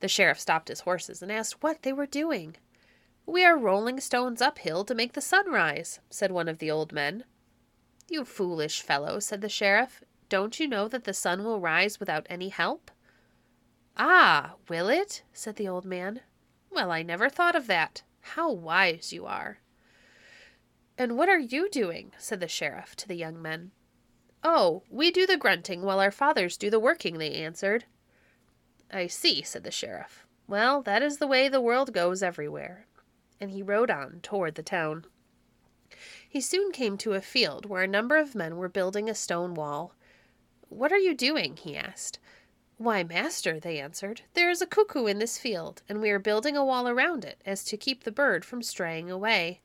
The 0.00 0.08
sheriff 0.08 0.40
stopped 0.40 0.66
his 0.66 0.80
horses 0.80 1.22
and 1.22 1.30
asked 1.30 1.62
what 1.62 1.82
they 1.82 1.92
were 1.92 2.06
doing. 2.06 2.56
We 3.26 3.44
are 3.44 3.56
rolling 3.56 4.00
stones 4.00 4.42
uphill 4.42 4.84
to 4.84 4.94
make 4.94 5.12
the 5.12 5.20
sun 5.20 5.50
rise, 5.50 6.00
said 6.10 6.32
one 6.32 6.48
of 6.48 6.58
the 6.58 6.70
old 6.70 6.92
men. 6.92 7.24
You 8.08 8.24
foolish 8.24 8.82
fellow, 8.82 9.20
said 9.20 9.40
the 9.40 9.48
sheriff. 9.48 10.02
Don't 10.28 10.58
you 10.58 10.66
know 10.66 10.88
that 10.88 11.04
the 11.04 11.14
sun 11.14 11.44
will 11.44 11.60
rise 11.60 12.00
without 12.00 12.26
any 12.28 12.48
help? 12.48 12.90
Ah, 13.96 14.54
will 14.68 14.88
it? 14.88 15.22
said 15.32 15.56
the 15.56 15.68
old 15.68 15.84
man. 15.84 16.20
Well, 16.70 16.90
I 16.90 17.02
never 17.02 17.28
thought 17.28 17.54
of 17.54 17.68
that. 17.68 18.02
How 18.20 18.50
wise 18.50 19.12
you 19.12 19.24
are. 19.24 19.58
And 20.98 21.16
what 21.16 21.28
are 21.28 21.38
you 21.38 21.70
doing? 21.70 22.12
said 22.18 22.40
the 22.40 22.48
sheriff 22.48 22.96
to 22.96 23.08
the 23.08 23.14
young 23.14 23.40
men. 23.40 23.70
Oh, 24.42 24.82
we 24.90 25.12
do 25.12 25.26
the 25.26 25.36
grunting 25.36 25.82
while 25.82 26.00
our 26.00 26.10
fathers 26.10 26.56
do 26.56 26.70
the 26.70 26.80
working, 26.80 27.18
they 27.18 27.32
answered. 27.34 27.84
I 28.90 29.06
see, 29.06 29.42
said 29.42 29.62
the 29.62 29.70
sheriff. 29.70 30.26
Well, 30.48 30.82
that 30.82 31.02
is 31.02 31.18
the 31.18 31.28
way 31.28 31.48
the 31.48 31.60
world 31.60 31.92
goes 31.92 32.22
everywhere 32.22 32.86
and 33.40 33.50
he 33.50 33.62
rode 33.62 33.90
on 33.90 34.20
toward 34.22 34.54
the 34.54 34.62
town. 34.62 35.04
He 36.28 36.40
soon 36.40 36.72
came 36.72 36.96
to 36.98 37.12
a 37.12 37.20
field 37.20 37.66
where 37.66 37.82
a 37.82 37.88
number 37.88 38.16
of 38.16 38.34
men 38.34 38.56
were 38.56 38.68
building 38.68 39.10
a 39.10 39.14
stone 39.14 39.54
wall. 39.54 39.94
What 40.68 40.92
are 40.92 40.98
you 40.98 41.14
doing? 41.14 41.56
he 41.56 41.76
asked. 41.76 42.18
Why, 42.78 43.04
master, 43.04 43.60
they 43.60 43.78
answered, 43.78 44.22
there 44.34 44.50
is 44.50 44.62
a 44.62 44.66
cuckoo 44.66 45.06
in 45.06 45.18
this 45.18 45.38
field, 45.38 45.82
and 45.88 46.00
we 46.00 46.10
are 46.10 46.18
building 46.18 46.56
a 46.56 46.64
wall 46.64 46.88
around 46.88 47.24
it, 47.24 47.40
as 47.46 47.62
to 47.64 47.76
keep 47.76 48.02
the 48.02 48.10
bird 48.10 48.44
from 48.44 48.62
straying 48.62 49.10
away. 49.10 49.60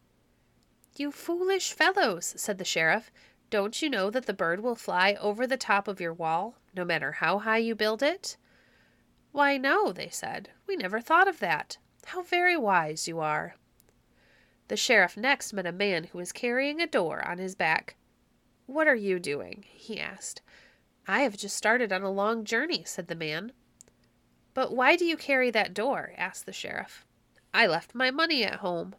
You 0.96 1.12
foolish 1.12 1.74
fellows, 1.74 2.34
said 2.38 2.58
the 2.58 2.66
sheriff. 2.66 3.12
Don't 3.50 3.82
you 3.82 3.90
know 3.90 4.10
that 4.10 4.26
the 4.26 4.34
bird 4.34 4.60
will 4.60 4.76
fly 4.76 5.16
over 5.22 5.48
the 5.48 5.58
top 5.58 5.88
of 5.88 6.02
your 6.02 6.14
wall, 6.14 6.58
no 6.76 6.84
matter 6.84 7.14
how 7.14 7.40
high 7.40 7.60
you 7.60 7.74
build 7.74 8.04
it? 8.04 8.38
Why, 9.32 9.58
no, 9.58 9.92
they 9.92 10.10
said. 10.10 10.50
We 10.68 10.76
never 10.76 11.00
thought 11.00 11.28
of 11.28 11.40
that. 11.40 11.78
How 12.12 12.22
very 12.22 12.56
wise 12.56 13.06
you 13.10 13.20
are. 13.20 13.58
The 14.70 14.78
sheriff 14.78 15.18
next 15.18 15.52
met 15.52 15.66
a 15.66 15.74
man 15.74 16.06
who 16.06 16.18
was 16.18 16.32
carrying 16.32 16.80
a 16.80 16.88
door 16.88 17.22
on 17.28 17.38
his 17.38 17.54
back. 17.54 17.98
What 18.66 18.88
are 18.88 18.96
you 18.96 19.20
doing? 19.20 19.66
he 19.68 20.00
asked. 20.00 20.42
I 21.06 21.20
have 21.24 21.36
just 21.36 21.58
started 21.58 21.92
on 21.92 22.04
a 22.04 22.10
long 22.10 22.46
journey, 22.46 22.86
said 22.86 23.10
the 23.10 23.16
man. 23.16 23.52
But 24.54 24.74
why 24.74 24.96
do 24.96 25.04
you 25.04 25.18
carry 25.18 25.52
that 25.52 25.74
door? 25.74 26.14
asked 26.16 26.46
the 26.46 26.54
sheriff. 26.54 27.06
I 27.54 27.68
left 27.68 27.94
my 27.94 28.10
money 28.10 28.42
at 28.46 28.60
home. 28.60 28.96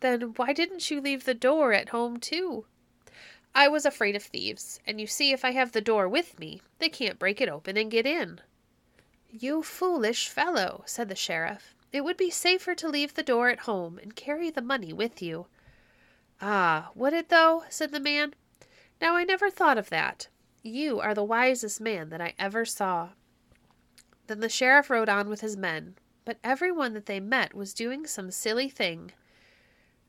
Then 0.00 0.32
why 0.36 0.54
didn't 0.54 0.90
you 0.90 1.02
leave 1.02 1.26
the 1.26 1.34
door 1.34 1.74
at 1.74 1.90
home, 1.90 2.16
too? 2.16 2.64
I 3.54 3.68
was 3.68 3.84
afraid 3.84 4.16
of 4.16 4.22
thieves, 4.22 4.80
and 4.86 4.98
you 4.98 5.06
see, 5.06 5.32
if 5.32 5.44
I 5.44 5.50
have 5.50 5.72
the 5.72 5.82
door 5.82 6.08
with 6.08 6.38
me, 6.38 6.62
they 6.78 6.88
can't 6.88 7.18
break 7.18 7.42
it 7.42 7.50
open 7.50 7.76
and 7.76 7.90
get 7.90 8.06
in. 8.06 8.40
You 9.28 9.62
foolish 9.62 10.30
fellow, 10.30 10.82
said 10.86 11.10
the 11.10 11.14
sheriff. 11.14 11.75
It 11.96 12.04
would 12.04 12.18
be 12.18 12.28
safer 12.28 12.74
to 12.74 12.90
leave 12.90 13.14
the 13.14 13.22
door 13.22 13.48
at 13.48 13.60
home 13.60 13.98
and 13.98 14.14
carry 14.14 14.50
the 14.50 14.60
money 14.60 14.92
with 14.92 15.22
you. 15.22 15.46
Ah, 16.42 16.90
would 16.94 17.14
it 17.14 17.30
though? 17.30 17.64
said 17.70 17.90
the 17.90 17.98
man. 17.98 18.34
Now 19.00 19.16
I 19.16 19.24
never 19.24 19.48
thought 19.48 19.78
of 19.78 19.88
that. 19.88 20.28
You 20.62 21.00
are 21.00 21.14
the 21.14 21.24
wisest 21.24 21.80
man 21.80 22.10
that 22.10 22.20
I 22.20 22.34
ever 22.38 22.66
saw. 22.66 23.12
Then 24.26 24.40
the 24.40 24.50
sheriff 24.50 24.90
rode 24.90 25.08
on 25.08 25.30
with 25.30 25.40
his 25.40 25.56
men, 25.56 25.96
but 26.26 26.36
every 26.44 26.70
one 26.70 26.92
that 26.92 27.06
they 27.06 27.18
met 27.18 27.54
was 27.54 27.72
doing 27.72 28.06
some 28.06 28.30
silly 28.30 28.68
thing. 28.68 29.12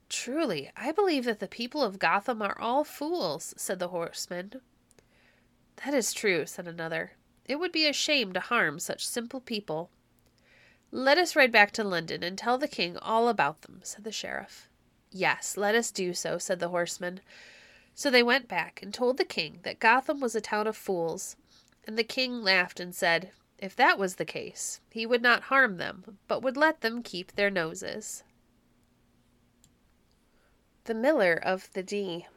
Truly, 0.09 0.69
I 0.75 0.91
believe 0.91 1.23
that 1.23 1.39
the 1.39 1.47
people 1.47 1.83
of 1.83 1.99
Gotham 1.99 2.41
are 2.41 2.59
all 2.59 2.83
fools, 2.83 3.53
said 3.55 3.79
the 3.79 3.87
horseman. 3.87 4.55
That 5.85 5.93
is 5.93 6.11
true, 6.11 6.47
said 6.47 6.67
another. 6.67 7.13
It 7.45 7.55
would 7.61 7.71
be 7.71 7.87
a 7.87 7.93
shame 7.93 8.33
to 8.33 8.41
harm 8.41 8.77
such 8.77 9.07
simple 9.07 9.39
people. 9.39 9.89
Let 10.91 11.17
us 11.17 11.35
ride 11.35 11.51
back 11.51 11.71
to 11.71 11.83
London 11.83 12.23
and 12.23 12.37
tell 12.37 12.57
the 12.57 12.67
king 12.67 12.97
all 12.97 13.27
about 13.27 13.61
them, 13.63 13.81
said 13.83 14.03
the 14.03 14.11
sheriff. 14.11 14.69
Yes, 15.11 15.57
let 15.57 15.75
us 15.75 15.91
do 15.91 16.13
so, 16.13 16.37
said 16.37 16.59
the 16.59 16.69
horseman. 16.69 17.21
So 17.93 18.09
they 18.09 18.23
went 18.23 18.47
back 18.47 18.81
and 18.81 18.93
told 18.93 19.17
the 19.17 19.25
king 19.25 19.59
that 19.63 19.79
Gotham 19.79 20.19
was 20.19 20.35
a 20.35 20.41
town 20.41 20.67
of 20.67 20.77
fools. 20.77 21.35
And 21.85 21.97
the 21.97 22.03
king 22.03 22.41
laughed 22.41 22.79
and 22.79 22.93
said, 22.93 23.31
if 23.57 23.75
that 23.75 23.97
was 23.97 24.15
the 24.15 24.25
case, 24.25 24.81
he 24.91 25.05
would 25.05 25.21
not 25.21 25.43
harm 25.43 25.77
them, 25.77 26.19
but 26.27 26.43
would 26.43 26.57
let 26.57 26.81
them 26.81 27.01
keep 27.01 27.31
their 27.31 27.49
noses. 27.49 28.23
The 30.83 30.93
Miller 30.93 31.33
of 31.33 31.71
the 31.73 31.83
Dee 31.83 32.27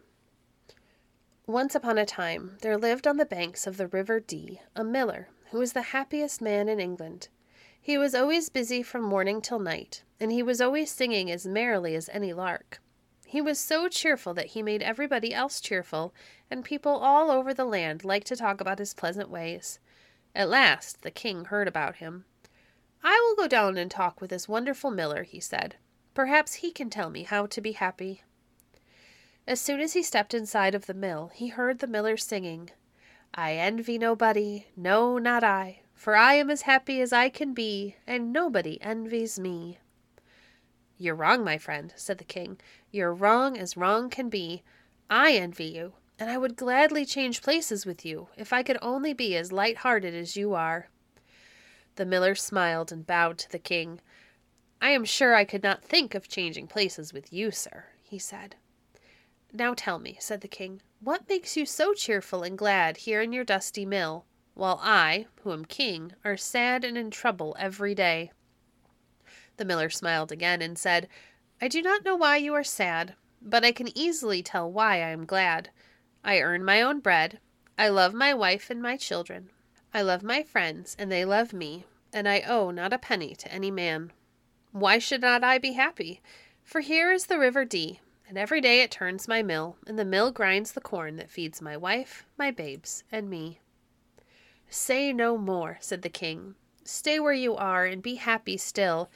Once 1.47 1.75
upon 1.75 1.99
a 1.99 2.07
time 2.07 2.57
there 2.63 2.79
lived 2.79 3.07
on 3.07 3.19
the 3.19 3.27
banks 3.27 3.67
of 3.67 3.77
the 3.77 3.87
river 3.87 4.19
Dee 4.19 4.61
a 4.75 4.83
miller 4.83 5.29
who 5.51 5.59
was 5.59 5.73
the 5.73 5.83
happiest 5.83 6.41
man 6.41 6.69
in 6.69 6.81
England. 6.81 7.29
He 7.81 7.97
was 7.97 8.15
always 8.15 8.51
busy 8.51 8.83
from 8.83 9.03
morning 9.03 9.41
till 9.41 9.59
night, 9.59 10.03
and 10.21 10.31
he 10.31 10.43
was 10.43 10.61
always 10.61 10.91
singing 10.91 11.31
as 11.31 11.47
merrily 11.47 11.95
as 11.95 12.11
any 12.11 12.33
lark. 12.33 12.81
He 13.25 13.41
was 13.41 13.59
so 13.59 13.89
cheerful 13.89 14.35
that 14.35 14.49
he 14.49 14.63
made 14.63 14.83
everybody 14.83 15.33
else 15.33 15.61
cheerful, 15.61 16.13
and 16.51 16.65
people 16.65 16.93
all 16.93 17.31
over 17.31 17.55
the 17.55 17.65
land 17.65 18.05
liked 18.05 18.27
to 18.27 18.37
talk 18.37 18.61
about 18.61 18.79
his 18.79 18.93
pleasant 18.93 19.31
ways. 19.31 19.79
At 20.35 20.49
last 20.49 21.03
the 21.03 21.11
king 21.11 21.47
heard 21.47 21.69
about 21.69 21.97
him. 21.97 22.25
I 23.03 23.19
will 23.21 23.43
go 23.43 23.49
down 23.49 23.79
and 23.79 23.91
talk 23.91 24.21
with 24.21 24.31
this 24.31 24.49
wonderful 24.49 24.91
miller, 24.91 25.23
he 25.23 25.41
said. 25.41 25.77
Perhaps 26.13 26.55
he 26.55 26.71
can 26.73 26.91
tell 26.91 27.09
me 27.09 27.23
how 27.23 27.47
to 27.47 27.61
be 27.61 27.73
happy. 27.73 28.23
As 29.47 29.61
soon 29.61 29.81
as 29.81 29.95
he 29.95 30.03
stepped 30.03 30.35
inside 30.35 30.75
of 30.75 30.87
the 30.87 30.95
mill, 30.95 31.31
he 31.35 31.49
heard 31.49 31.79
the 31.79 31.87
miller 31.87 32.17
singing, 32.17 32.71
I 33.33 33.55
envy 33.55 33.97
nobody, 33.97 34.67
no, 34.77 35.19
not 35.19 35.45
I, 35.45 35.81
for 36.01 36.17
I 36.17 36.33
am 36.37 36.49
as 36.49 36.63
happy 36.63 37.03
as 37.03 37.13
I 37.13 37.29
can 37.29 37.53
be, 37.53 37.95
and 38.07 38.33
nobody 38.33 38.81
envies 38.81 39.39
me. 39.39 39.81
You're 40.97 41.15
wrong, 41.15 41.45
my 41.45 41.59
friend, 41.59 41.93
said 41.95 42.17
the 42.17 42.25
king. 42.25 42.59
You're 42.91 43.13
wrong 43.13 43.59
as 43.59 43.77
wrong 43.77 44.09
can 44.09 44.31
be. 44.31 44.63
I 45.11 45.33
envy 45.35 45.67
you, 45.67 45.93
and 46.19 46.31
I 46.31 46.39
would 46.39 46.57
gladly 46.57 47.05
change 47.05 47.43
places 47.43 47.85
with 47.85 48.07
you 48.07 48.29
if 48.35 48.51
I 48.51 48.63
could 48.63 48.79
only 48.81 49.13
be 49.13 49.37
as 49.37 49.53
light 49.53 49.77
hearted 49.77 50.15
as 50.15 50.37
you 50.37 50.55
are. 50.55 50.89
The 51.97 52.07
miller 52.07 52.35
smiled 52.35 52.91
and 52.91 53.07
bowed 53.07 53.37
to 53.37 53.51
the 53.51 53.59
king. 53.59 54.01
I 54.81 54.93
am 54.93 55.05
sure 55.05 55.35
I 55.35 55.45
could 55.45 55.63
not 55.63 55.85
think 55.85 56.15
of 56.15 56.29
changing 56.29 56.69
places 56.69 57.13
with 57.13 57.31
you, 57.31 57.51
sir, 57.51 57.85
he 58.03 58.19
said. 58.19 58.57
Now 59.53 59.75
tell 59.75 59.99
me, 59.99 60.17
said 60.19 60.41
the 60.41 60.49
king, 60.49 60.81
what 61.01 61.29
makes 61.29 61.59
you 61.59 61.67
so 61.67 61.93
cheerful 61.93 62.43
and 62.43 62.57
glad 62.57 62.97
here 62.97 63.21
in 63.21 63.35
your 63.35 63.45
dusty 63.45 63.85
mill? 63.85 64.25
While 64.61 64.79
I, 64.83 65.25
who 65.43 65.55
am 65.55 65.65
king, 65.65 66.13
are 66.23 66.37
sad 66.37 66.85
and 66.85 66.99
in 66.99 67.11
trouble 67.11 67.57
every 67.59 67.95
day. 67.95 68.31
The 69.57 69.65
miller 69.65 69.89
smiled 69.89 70.31
again 70.31 70.61
and 70.61 70.77
said, 70.77 71.09
I 71.63 71.69
do 71.69 71.81
not 71.81 72.05
know 72.05 72.15
why 72.15 72.37
you 72.37 72.53
are 72.53 72.63
sad, 72.63 73.15
but 73.41 73.65
I 73.65 73.73
can 73.73 73.97
easily 73.97 74.43
tell 74.43 74.71
why 74.71 74.97
I 74.97 75.09
am 75.09 75.25
glad. 75.25 75.71
I 76.23 76.43
earn 76.43 76.63
my 76.63 76.83
own 76.83 77.01
bread. 77.01 77.41
I 77.79 77.89
love 77.89 78.13
my 78.13 78.35
wife 78.35 78.69
and 78.69 78.83
my 78.83 78.99
children. 78.99 79.49
I 79.95 80.03
love 80.03 80.23
my 80.23 80.43
friends, 80.43 80.95
and 80.99 81.11
they 81.11 81.25
love 81.25 81.55
me, 81.55 81.87
and 82.13 82.29
I 82.29 82.41
owe 82.41 82.71
not 82.71 82.93
a 82.93 82.99
penny 82.99 83.35
to 83.37 83.51
any 83.51 83.71
man. 83.71 84.13
Why 84.73 84.99
should 84.99 85.23
not 85.23 85.43
I 85.43 85.57
be 85.57 85.73
happy? 85.73 86.21
For 86.63 86.81
here 86.81 87.11
is 87.13 87.27
the 87.27 87.39
river 87.39 87.65
Dee, 87.65 88.01
and 88.29 88.37
every 88.37 88.61
day 88.61 88.83
it 88.83 88.91
turns 88.91 89.27
my 89.27 89.43
mill, 89.43 89.79
and 89.87 89.99
the 89.99 90.05
mill 90.05 90.31
grinds 90.31 90.73
the 90.73 90.83
corn 90.83 91.17
that 91.17 91.31
feeds 91.31 91.63
my 91.63 91.79
wife, 91.79 92.27
my 92.37 92.51
babes, 92.51 93.05
and 93.11 93.31
me. 93.31 93.61
Say 94.71 95.13
no 95.13 95.37
more, 95.37 95.79
said 95.81 96.03
the 96.03 96.09
king. 96.09 96.55
Stay 96.85 97.19
where 97.19 97.33
you 97.33 97.57
are 97.57 97.85
and 97.85 98.03
be 98.03 98.15
happy 98.15 98.57
still. 98.57 99.11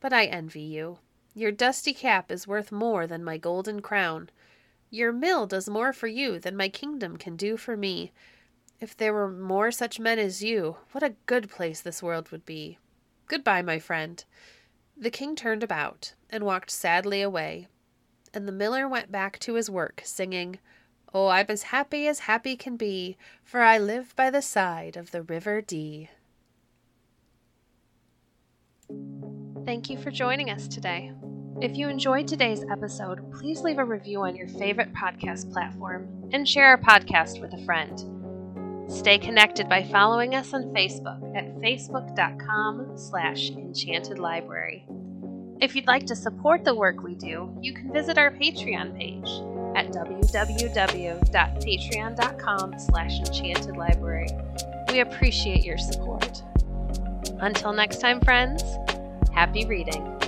But 0.00 0.12
I 0.12 0.26
envy 0.26 0.62
you. 0.62 0.98
Your 1.34 1.50
dusty 1.50 1.92
cap 1.92 2.30
is 2.30 2.46
worth 2.46 2.70
more 2.70 3.06
than 3.06 3.24
my 3.24 3.36
golden 3.36 3.82
crown. 3.82 4.30
Your 4.90 5.12
mill 5.12 5.46
does 5.46 5.68
more 5.68 5.92
for 5.92 6.06
you 6.06 6.38
than 6.38 6.56
my 6.56 6.68
kingdom 6.68 7.16
can 7.16 7.36
do 7.36 7.56
for 7.56 7.76
me. 7.76 8.12
If 8.80 8.96
there 8.96 9.12
were 9.12 9.30
more 9.30 9.72
such 9.72 9.98
men 9.98 10.20
as 10.20 10.44
you, 10.44 10.76
what 10.92 11.02
a 11.02 11.16
good 11.26 11.50
place 11.50 11.80
this 11.80 12.02
world 12.02 12.30
would 12.30 12.46
be. 12.46 12.78
Goodbye, 13.26 13.62
my 13.62 13.80
friend. 13.80 14.24
The 14.96 15.10
king 15.10 15.34
turned 15.34 15.64
about 15.64 16.14
and 16.30 16.44
walked 16.44 16.70
sadly 16.70 17.20
away, 17.20 17.66
and 18.32 18.46
the 18.46 18.52
miller 18.52 18.88
went 18.88 19.10
back 19.10 19.40
to 19.40 19.54
his 19.54 19.68
work, 19.68 20.02
singing, 20.04 20.60
Oh, 21.16 21.28
I'm 21.28 21.46
as 21.48 21.62
happy 21.64 22.08
as 22.08 22.18
happy 22.20 22.56
can 22.56 22.76
be, 22.76 23.16
for 23.44 23.60
I 23.60 23.78
live 23.78 24.16
by 24.16 24.30
the 24.30 24.42
side 24.42 24.96
of 24.96 25.12
the 25.12 25.22
river 25.22 25.60
Dee. 25.60 26.10
Thank 29.64 29.88
you 29.88 29.96
for 29.96 30.10
joining 30.10 30.50
us 30.50 30.66
today. 30.66 31.12
If 31.60 31.76
you 31.76 31.88
enjoyed 31.88 32.26
today's 32.26 32.64
episode, 32.68 33.32
please 33.32 33.60
leave 33.60 33.78
a 33.78 33.84
review 33.84 34.22
on 34.22 34.34
your 34.34 34.48
favorite 34.48 34.92
podcast 34.92 35.52
platform 35.52 36.08
and 36.32 36.48
share 36.48 36.66
our 36.66 36.78
podcast 36.78 37.40
with 37.40 37.54
a 37.54 37.64
friend. 37.64 38.90
Stay 38.90 39.16
connected 39.16 39.68
by 39.68 39.84
following 39.84 40.34
us 40.34 40.52
on 40.52 40.74
Facebook 40.74 41.36
at 41.36 41.54
facebook.com 41.60 42.98
slash 42.98 43.50
enchanted 43.50 44.18
library. 44.18 44.84
If 45.60 45.76
you'd 45.76 45.86
like 45.86 46.06
to 46.06 46.16
support 46.16 46.64
the 46.64 46.74
work 46.74 47.04
we 47.04 47.14
do, 47.14 47.56
you 47.62 47.72
can 47.72 47.92
visit 47.92 48.18
our 48.18 48.32
Patreon 48.32 48.98
page 48.98 49.30
at 49.74 49.88
www.patreon.com 49.88 52.78
slash 52.78 53.18
enchanted 53.18 53.76
library. 53.76 54.28
We 54.88 55.00
appreciate 55.00 55.64
your 55.64 55.78
support. 55.78 56.44
Until 57.40 57.72
next 57.72 58.00
time, 58.00 58.20
friends, 58.20 58.62
happy 59.32 59.66
reading. 59.66 60.23